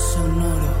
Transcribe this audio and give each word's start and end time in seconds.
Sonoro. 0.00 0.80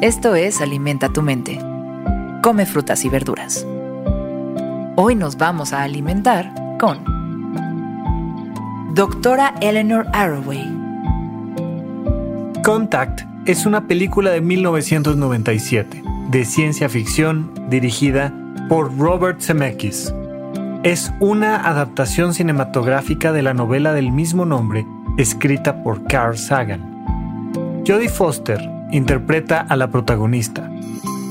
Esto 0.00 0.34
es 0.34 0.60
Alimenta 0.62 1.12
tu 1.12 1.20
mente. 1.20 1.58
Come 2.42 2.64
frutas 2.64 3.04
y 3.04 3.10
verduras. 3.10 3.66
Hoy 4.96 5.14
nos 5.14 5.36
vamos 5.36 5.72
a 5.72 5.82
alimentar 5.82 6.54
con 6.80 7.04
Doctora 8.94 9.54
Eleanor 9.60 10.06
Arroway. 10.14 10.64
Contact 12.64 13.20
es 13.44 13.66
una 13.66 13.86
película 13.86 14.30
de 14.30 14.40
1997 14.40 16.02
de 16.30 16.44
ciencia 16.44 16.88
ficción 16.88 17.52
dirigida 17.68 18.32
por 18.68 18.96
Robert 18.98 19.40
Zemeckis. 19.40 20.12
Es 20.84 21.12
una 21.18 21.68
adaptación 21.68 22.34
cinematográfica 22.34 23.32
de 23.32 23.42
la 23.42 23.52
novela 23.52 23.92
del 23.92 24.12
mismo 24.12 24.44
nombre, 24.44 24.86
escrita 25.16 25.82
por 25.82 26.04
Carl 26.04 26.38
Sagan. 26.38 27.82
Jodie 27.84 28.08
Foster 28.08 28.60
interpreta 28.92 29.60
a 29.60 29.74
la 29.74 29.90
protagonista, 29.90 30.70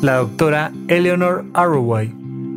la 0.02 0.16
doctora 0.18 0.74
Eleanor 0.90 1.46
Arroway, 1.54 2.14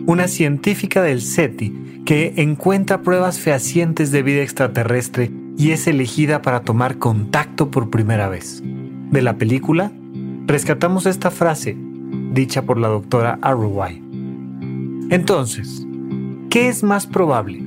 una 0.07 0.27
científica 0.27 1.01
del 1.01 1.23
SETI 1.23 2.03
que 2.05 2.35
encuentra 2.39 3.03
pruebas 3.03 3.39
fehacientes 3.39 4.11
de 4.11 4.25
vida 4.25 4.43
extraterrestre 4.43 5.31
y 5.57 5.71
es 5.71 5.87
elegida 5.87 6.43
para 6.43 6.63
tomar 6.63 6.99
contacto 6.99 7.71
por 7.71 7.91
primera 7.91 8.29
vez. 8.29 8.65
De 8.65 9.23
la 9.23 9.35
película, 9.35 9.93
rescatamos 10.49 11.07
esta 11.07 11.31
frase, 11.31 11.77
dicha 12.33 12.63
por 12.63 12.79
la 12.79 12.89
doctora 12.89 13.39
Arroway. 13.43 14.03
Entonces, 15.11 15.87
¿qué 16.51 16.69
es 16.69 16.83
más 16.83 17.07
probable? 17.07 17.63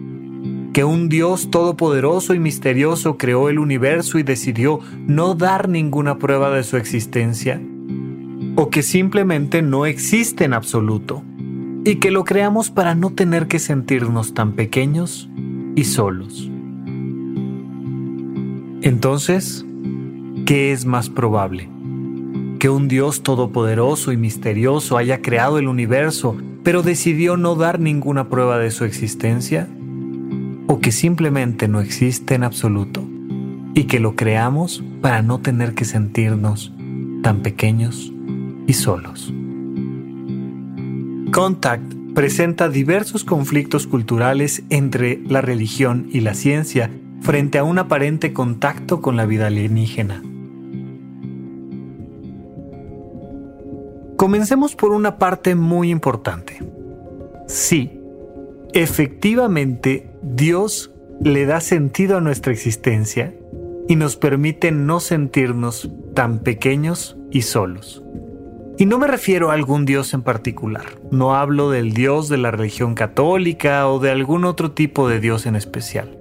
¿Que 0.73 0.83
un 0.83 1.07
Dios 1.07 1.49
todopoderoso 1.49 2.33
y 2.33 2.39
misterioso 2.39 3.17
creó 3.17 3.47
el 3.47 3.57
universo 3.57 4.19
y 4.19 4.23
decidió 4.23 4.81
no 5.07 5.35
dar 5.35 5.69
ninguna 5.69 6.17
prueba 6.17 6.51
de 6.51 6.63
su 6.63 6.75
existencia? 6.75 7.61
¿O 8.55 8.69
que 8.69 8.83
simplemente 8.83 9.61
no 9.61 9.85
existe 9.85 10.43
en 10.43 10.53
absoluto? 10.53 11.23
Y 11.85 11.95
que 11.95 12.11
lo 12.11 12.25
creamos 12.25 12.71
para 12.71 12.93
no 12.93 13.11
tener 13.11 13.47
que 13.47 13.59
sentirnos 13.59 14.33
tan 14.33 14.53
pequeños 14.53 15.29
y 15.75 15.85
solos. 15.85 16.51
Entonces, 18.81 19.65
¿qué 20.45 20.73
es 20.73 20.85
más 20.85 21.09
probable? 21.09 21.69
¿Que 22.59 22.69
un 22.69 22.89
Dios 22.89 23.23
todopoderoso 23.23 24.11
y 24.11 24.17
misterioso 24.17 24.97
haya 24.97 25.21
creado 25.21 25.57
el 25.57 25.69
universo 25.69 26.37
pero 26.63 26.81
decidió 26.81 27.37
no 27.37 27.55
dar 27.55 27.79
ninguna 27.79 28.29
prueba 28.29 28.57
de 28.57 28.71
su 28.71 28.85
existencia? 28.85 29.67
¿O 30.67 30.79
que 30.79 30.91
simplemente 30.91 31.67
no 31.67 31.81
existe 31.81 32.35
en 32.35 32.43
absoluto 32.43 33.03
y 33.75 33.83
que 33.83 33.99
lo 33.99 34.15
creamos 34.15 34.83
para 35.01 35.21
no 35.21 35.39
tener 35.39 35.73
que 35.73 35.85
sentirnos 35.85 36.73
tan 37.21 37.41
pequeños 37.41 38.13
y 38.65 38.73
solos? 38.73 39.33
Contact 41.31 41.93
presenta 42.13 42.69
diversos 42.69 43.23
conflictos 43.23 43.87
culturales 43.87 44.63
entre 44.69 45.19
la 45.27 45.41
religión 45.41 46.07
y 46.11 46.21
la 46.21 46.35
ciencia 46.35 46.91
frente 47.21 47.57
a 47.57 47.63
un 47.63 47.79
aparente 47.79 48.33
contacto 48.33 49.01
con 49.01 49.15
la 49.15 49.25
vida 49.25 49.47
alienígena. 49.47 50.21
Comencemos 54.23 54.73
por 54.73 54.93
una 54.93 55.17
parte 55.17 55.53
muy 55.53 55.91
importante. 55.91 56.63
Sí, 57.45 57.99
efectivamente 58.73 60.09
Dios 60.21 60.93
le 61.19 61.45
da 61.45 61.59
sentido 61.59 62.15
a 62.15 62.21
nuestra 62.21 62.53
existencia 62.53 63.35
y 63.89 63.97
nos 63.97 64.15
permite 64.15 64.71
no 64.71 65.01
sentirnos 65.01 65.91
tan 66.13 66.39
pequeños 66.39 67.17
y 67.31 67.41
solos. 67.41 68.01
Y 68.77 68.85
no 68.85 68.97
me 68.97 69.07
refiero 69.07 69.51
a 69.51 69.55
algún 69.55 69.83
Dios 69.83 70.13
en 70.13 70.21
particular, 70.21 70.85
no 71.11 71.35
hablo 71.35 71.69
del 71.69 71.91
Dios 71.91 72.29
de 72.29 72.37
la 72.37 72.51
religión 72.51 72.95
católica 72.95 73.89
o 73.89 73.99
de 73.99 74.11
algún 74.11 74.45
otro 74.45 74.71
tipo 74.71 75.09
de 75.09 75.19
Dios 75.19 75.45
en 75.47 75.57
especial. 75.57 76.17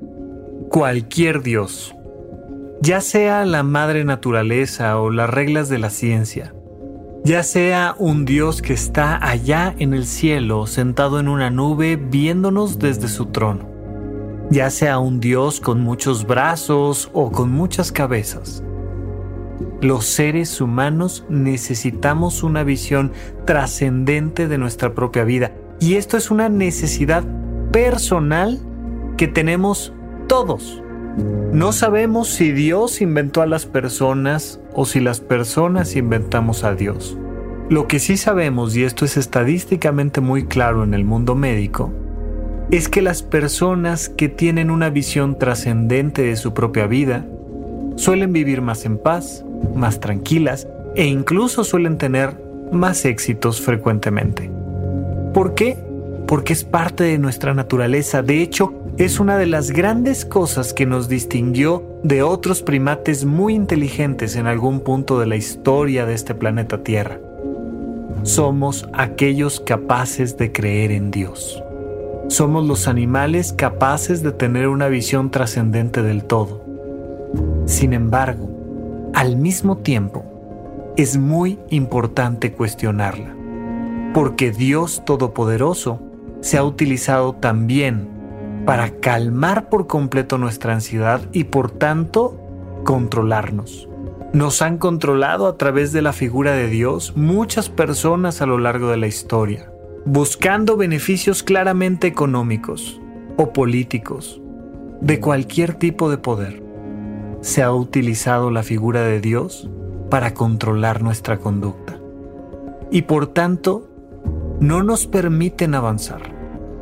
Cualquier 0.70 1.40
Dios, 1.40 1.94
ya 2.80 3.00
sea 3.00 3.44
la 3.44 3.62
madre 3.62 4.02
naturaleza 4.02 4.98
o 4.98 5.08
las 5.12 5.30
reglas 5.30 5.68
de 5.68 5.78
la 5.78 5.90
ciencia, 5.90 6.52
ya 7.24 7.44
sea 7.44 7.94
un 7.98 8.24
Dios 8.24 8.62
que 8.62 8.72
está 8.72 9.24
allá 9.24 9.74
en 9.78 9.94
el 9.94 10.06
cielo 10.06 10.66
sentado 10.66 11.20
en 11.20 11.28
una 11.28 11.50
nube 11.50 11.96
viéndonos 11.96 12.80
desde 12.80 13.06
su 13.06 13.26
trono, 13.26 13.68
ya 14.50 14.70
sea 14.70 14.98
un 14.98 15.20
Dios 15.20 15.60
con 15.60 15.80
muchos 15.80 16.26
brazos 16.26 17.10
o 17.12 17.30
con 17.30 17.52
muchas 17.52 17.92
cabezas. 17.92 18.64
Los 19.80 20.06
seres 20.06 20.60
humanos 20.60 21.24
necesitamos 21.28 22.42
una 22.42 22.64
visión 22.64 23.12
trascendente 23.44 24.48
de 24.48 24.58
nuestra 24.58 24.94
propia 24.94 25.22
vida 25.24 25.52
y 25.80 25.94
esto 25.94 26.16
es 26.16 26.30
una 26.30 26.48
necesidad 26.48 27.24
personal 27.72 28.60
que 29.16 29.28
tenemos 29.28 29.92
todos. 30.26 30.81
No 31.16 31.72
sabemos 31.72 32.28
si 32.28 32.52
Dios 32.52 33.02
inventó 33.02 33.42
a 33.42 33.46
las 33.46 33.66
personas 33.66 34.60
o 34.72 34.86
si 34.86 35.00
las 35.00 35.20
personas 35.20 35.96
inventamos 35.96 36.64
a 36.64 36.74
Dios. 36.74 37.18
Lo 37.68 37.86
que 37.86 37.98
sí 37.98 38.16
sabemos, 38.16 38.74
y 38.76 38.84
esto 38.84 39.04
es 39.04 39.16
estadísticamente 39.16 40.20
muy 40.20 40.46
claro 40.46 40.84
en 40.84 40.94
el 40.94 41.04
mundo 41.04 41.34
médico, 41.34 41.92
es 42.70 42.88
que 42.88 43.02
las 43.02 43.22
personas 43.22 44.08
que 44.08 44.28
tienen 44.28 44.70
una 44.70 44.88
visión 44.88 45.38
trascendente 45.38 46.22
de 46.22 46.36
su 46.36 46.54
propia 46.54 46.86
vida 46.86 47.26
suelen 47.96 48.32
vivir 48.32 48.62
más 48.62 48.86
en 48.86 48.96
paz, 48.96 49.44
más 49.74 50.00
tranquilas 50.00 50.66
e 50.94 51.04
incluso 51.04 51.64
suelen 51.64 51.98
tener 51.98 52.40
más 52.72 53.04
éxitos 53.04 53.60
frecuentemente. 53.60 54.50
¿Por 55.34 55.54
qué? 55.54 55.76
Porque 56.26 56.54
es 56.54 56.64
parte 56.64 57.04
de 57.04 57.18
nuestra 57.18 57.52
naturaleza. 57.52 58.22
De 58.22 58.40
hecho, 58.40 58.81
es 58.98 59.20
una 59.20 59.38
de 59.38 59.46
las 59.46 59.70
grandes 59.70 60.26
cosas 60.26 60.74
que 60.74 60.84
nos 60.84 61.08
distinguió 61.08 61.82
de 62.02 62.22
otros 62.22 62.62
primates 62.62 63.24
muy 63.24 63.54
inteligentes 63.54 64.36
en 64.36 64.46
algún 64.46 64.80
punto 64.80 65.18
de 65.18 65.26
la 65.26 65.36
historia 65.36 66.04
de 66.04 66.14
este 66.14 66.34
planeta 66.34 66.82
Tierra. 66.82 67.18
Somos 68.22 68.86
aquellos 68.92 69.60
capaces 69.60 70.36
de 70.36 70.52
creer 70.52 70.92
en 70.92 71.10
Dios. 71.10 71.62
Somos 72.28 72.66
los 72.66 72.86
animales 72.86 73.54
capaces 73.54 74.22
de 74.22 74.32
tener 74.32 74.68
una 74.68 74.88
visión 74.88 75.30
trascendente 75.30 76.02
del 76.02 76.24
todo. 76.24 76.62
Sin 77.64 77.94
embargo, 77.94 78.50
al 79.14 79.36
mismo 79.36 79.78
tiempo, 79.78 80.24
es 80.98 81.16
muy 81.16 81.58
importante 81.70 82.52
cuestionarla, 82.52 83.34
porque 84.12 84.50
Dios 84.50 85.02
Todopoderoso 85.06 85.98
se 86.42 86.58
ha 86.58 86.64
utilizado 86.64 87.34
también 87.34 88.11
para 88.64 89.00
calmar 89.00 89.68
por 89.68 89.86
completo 89.86 90.38
nuestra 90.38 90.74
ansiedad 90.74 91.20
y 91.32 91.44
por 91.44 91.70
tanto 91.70 92.38
controlarnos. 92.84 93.88
Nos 94.32 94.62
han 94.62 94.78
controlado 94.78 95.46
a 95.46 95.56
través 95.58 95.92
de 95.92 96.02
la 96.02 96.12
figura 96.12 96.52
de 96.52 96.68
Dios 96.68 97.12
muchas 97.16 97.68
personas 97.68 98.40
a 98.40 98.46
lo 98.46 98.58
largo 98.58 98.90
de 98.90 98.96
la 98.96 99.06
historia, 99.06 99.70
buscando 100.04 100.76
beneficios 100.76 101.42
claramente 101.42 102.06
económicos 102.06 103.00
o 103.36 103.52
políticos, 103.52 104.40
de 105.00 105.20
cualquier 105.20 105.74
tipo 105.74 106.10
de 106.10 106.18
poder. 106.18 106.62
Se 107.40 107.62
ha 107.62 107.72
utilizado 107.72 108.50
la 108.50 108.62
figura 108.62 109.02
de 109.02 109.20
Dios 109.20 109.68
para 110.08 110.32
controlar 110.34 111.02
nuestra 111.02 111.38
conducta 111.38 111.98
y 112.90 113.02
por 113.02 113.26
tanto 113.26 113.88
no 114.60 114.82
nos 114.82 115.06
permiten 115.06 115.74
avanzar 115.74 116.31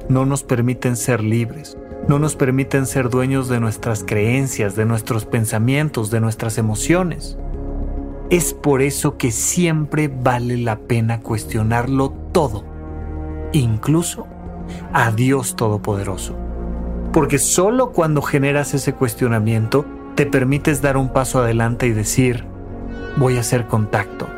no 0.09 0.27
nos 0.27 0.43
permiten 0.43 0.97
ser 0.97 1.23
libres, 1.23 1.77
no 2.09 2.19
nos 2.19 2.37
permiten 2.37 2.87
ser 2.87 3.11
dueños 3.11 3.49
de 3.49 3.61
nuestras 3.61 4.05
creencias, 4.05 4.75
de 4.75 4.87
nuestros 4.87 5.27
pensamientos, 5.27 6.11
de 6.11 6.21
nuestras 6.21 6.59
emociones. 6.59 7.37
Es 8.31 8.55
por 8.55 8.83
eso 8.83 9.17
que 9.17 9.33
siempre 9.33 10.09
vale 10.09 10.57
la 10.57 10.79
pena 10.79 11.21
cuestionarlo 11.21 12.11
todo, 12.33 12.65
incluso 13.53 14.27
a 14.93 15.11
Dios 15.11 15.57
Todopoderoso. 15.57 16.37
Porque 17.13 17.39
solo 17.39 17.93
cuando 17.93 18.23
generas 18.23 18.73
ese 18.75 18.93
cuestionamiento 18.95 19.85
te 20.15 20.27
permites 20.27 20.81
dar 20.83 20.97
un 20.97 21.13
paso 21.13 21.41
adelante 21.41 21.87
y 21.87 21.93
decir, 21.93 22.45
voy 23.17 23.37
a 23.37 23.41
hacer 23.41 23.67
contacto, 23.67 24.29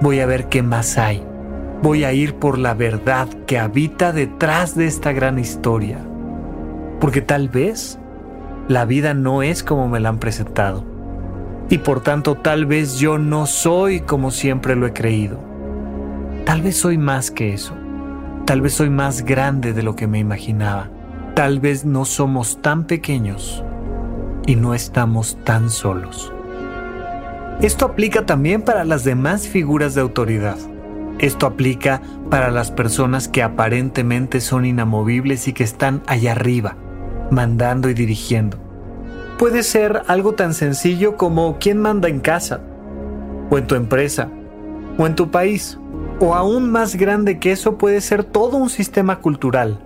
voy 0.00 0.20
a 0.20 0.26
ver 0.26 0.48
qué 0.48 0.62
más 0.62 0.98
hay, 0.98 1.24
voy 1.82 2.04
a 2.04 2.12
ir 2.12 2.36
por 2.36 2.58
la 2.58 2.74
verdad 2.74 3.28
que 3.46 3.58
habita 3.58 4.12
detrás 4.12 4.76
de 4.76 4.86
esta 4.86 5.12
gran 5.12 5.38
historia. 5.38 5.98
Porque 7.00 7.20
tal 7.20 7.48
vez 7.48 7.98
la 8.68 8.84
vida 8.84 9.14
no 9.14 9.42
es 9.42 9.64
como 9.64 9.88
me 9.88 9.98
la 9.98 10.08
han 10.10 10.18
presentado. 10.18 10.84
Y 11.68 11.78
por 11.78 12.00
tanto 12.00 12.36
tal 12.36 12.66
vez 12.66 12.98
yo 12.98 13.18
no 13.18 13.46
soy 13.46 14.00
como 14.00 14.30
siempre 14.30 14.76
lo 14.76 14.86
he 14.86 14.92
creído. 14.92 15.40
Tal 16.46 16.62
vez 16.62 16.76
soy 16.76 16.98
más 16.98 17.30
que 17.30 17.52
eso. 17.52 17.74
Tal 18.46 18.60
vez 18.60 18.74
soy 18.74 18.90
más 18.90 19.24
grande 19.24 19.72
de 19.72 19.82
lo 19.82 19.96
que 19.96 20.06
me 20.06 20.20
imaginaba. 20.20 20.88
Tal 21.34 21.60
vez 21.60 21.84
no 21.84 22.04
somos 22.04 22.62
tan 22.62 22.84
pequeños 22.84 23.64
y 24.46 24.54
no 24.54 24.74
estamos 24.74 25.38
tan 25.44 25.70
solos. 25.70 26.32
Esto 27.60 27.86
aplica 27.86 28.26
también 28.26 28.62
para 28.62 28.84
las 28.84 29.02
demás 29.04 29.48
figuras 29.48 29.94
de 29.94 30.00
autoridad. 30.00 30.58
Esto 31.18 31.46
aplica 31.46 32.02
para 32.30 32.50
las 32.50 32.70
personas 32.70 33.28
que 33.28 33.42
aparentemente 33.42 34.40
son 34.40 34.64
inamovibles 34.64 35.46
y 35.48 35.52
que 35.52 35.64
están 35.64 36.02
allá 36.06 36.32
arriba, 36.32 36.76
mandando 37.30 37.88
y 37.88 37.94
dirigiendo. 37.94 38.58
Puede 39.38 39.62
ser 39.62 40.02
algo 40.08 40.32
tan 40.32 40.54
sencillo 40.54 41.16
como 41.16 41.58
quién 41.58 41.78
manda 41.78 42.08
en 42.08 42.20
casa, 42.20 42.60
o 43.50 43.58
en 43.58 43.66
tu 43.66 43.74
empresa, 43.74 44.28
o 44.98 45.06
en 45.06 45.14
tu 45.14 45.30
país, 45.30 45.78
o 46.20 46.34
aún 46.34 46.70
más 46.70 46.96
grande 46.96 47.38
que 47.38 47.52
eso 47.52 47.78
puede 47.78 48.00
ser 48.00 48.24
todo 48.24 48.56
un 48.56 48.70
sistema 48.70 49.18
cultural, 49.18 49.80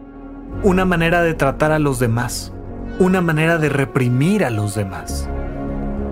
una 0.63 0.85
manera 0.85 1.23
de 1.23 1.35
tratar 1.35 1.73
a 1.73 1.79
los 1.79 1.99
demás, 1.99 2.53
una 2.99 3.21
manera 3.21 3.59
de 3.59 3.69
reprimir 3.69 4.45
a 4.45 4.51
los 4.51 4.75
demás. 4.75 5.29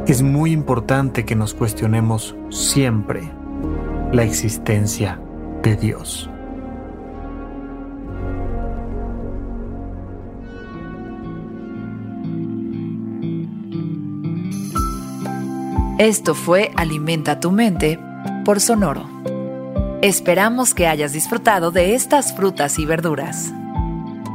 Es 0.06 0.22
muy 0.22 0.52
importante 0.52 1.24
que 1.24 1.34
nos 1.34 1.54
cuestionemos 1.54 2.36
siempre 2.50 3.30
la 4.14 4.22
existencia 4.22 5.20
de 5.60 5.74
Dios. 5.74 6.30
Esto 15.98 16.36
fue 16.36 16.70
Alimenta 16.76 17.40
tu 17.40 17.50
mente 17.50 17.98
por 18.44 18.60
Sonoro. 18.60 19.10
Esperamos 20.00 20.74
que 20.74 20.86
hayas 20.86 21.12
disfrutado 21.12 21.72
de 21.72 21.96
estas 21.96 22.36
frutas 22.36 22.78
y 22.78 22.84
verduras. 22.84 23.52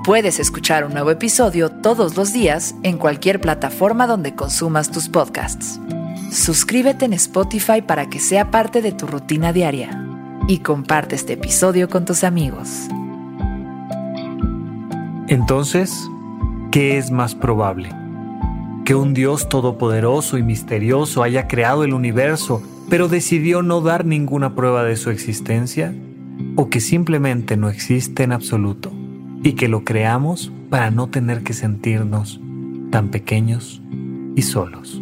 Puedes 0.03 0.41
escuchar 0.41 0.83
un 0.83 0.91
nuevo 0.91 1.11
episodio 1.11 1.69
todos 1.69 2.17
los 2.17 2.33
días 2.33 2.75
en 2.83 2.97
cualquier 2.97 3.39
plataforma 3.39 4.07
donde 4.07 4.35
consumas 4.35 4.91
tus 4.91 5.07
podcasts. 5.07 5.79
Suscríbete 6.31 7.05
en 7.05 7.13
Spotify 7.13 7.81
para 7.81 8.07
que 8.07 8.19
sea 8.19 8.51
parte 8.51 8.83
de 8.83 8.91
tu 8.91 9.07
rutina 9.07 9.51
diaria 9.51 10.05
y 10.47 10.59
comparte 10.59 11.15
este 11.15 11.33
episodio 11.33 11.89
con 11.89 12.05
tus 12.05 12.23
amigos. 12.23 12.87
Entonces, 15.27 15.91
¿qué 16.71 16.99
es 16.99 17.09
más 17.09 17.33
probable? 17.33 17.89
¿Que 18.85 18.93
un 18.93 19.15
Dios 19.15 19.49
todopoderoso 19.49 20.37
y 20.37 20.43
misterioso 20.43 21.23
haya 21.23 21.47
creado 21.47 21.83
el 21.83 21.93
universo, 21.93 22.61
pero 22.89 23.07
decidió 23.07 23.63
no 23.63 23.81
dar 23.81 24.05
ninguna 24.05 24.53
prueba 24.53 24.83
de 24.83 24.97
su 24.97 25.09
existencia? 25.09 25.95
¿O 26.55 26.69
que 26.69 26.79
simplemente 26.79 27.57
no 27.57 27.69
existe 27.69 28.21
en 28.21 28.33
absoluto 28.33 28.91
y 29.41 29.53
que 29.53 29.67
lo 29.67 29.83
creamos 29.83 30.51
para 30.69 30.91
no 30.91 31.07
tener 31.07 31.41
que 31.41 31.53
sentirnos 31.53 32.39
tan 32.91 33.09
pequeños 33.09 33.81
y 34.35 34.43
solos? 34.43 35.01